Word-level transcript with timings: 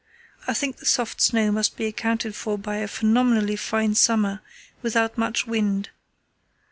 I 0.47 0.55
think 0.55 0.77
the 0.77 0.85
soft 0.87 1.21
snow 1.21 1.51
must 1.51 1.77
be 1.77 1.85
accounted 1.85 2.33
for 2.35 2.57
by 2.57 2.77
a 2.77 2.87
phenomenally 2.87 3.55
fine 3.55 3.93
summer 3.93 4.41
without 4.81 5.15
much 5.15 5.45
wind. 5.45 5.91